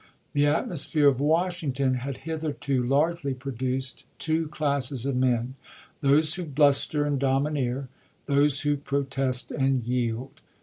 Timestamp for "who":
6.33-6.45, 8.61-8.77